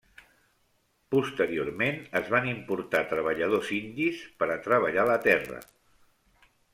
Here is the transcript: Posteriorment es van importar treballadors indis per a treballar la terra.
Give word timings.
Posteriorment 1.15 1.99
es 2.21 2.31
van 2.35 2.49
importar 2.53 3.01
treballadors 3.11 3.69
indis 3.77 4.23
per 4.41 4.49
a 4.55 4.57
treballar 4.69 5.05
la 5.11 5.19
terra. 5.29 5.61